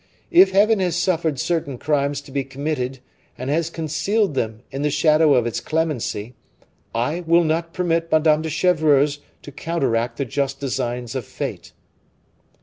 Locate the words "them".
4.33-4.63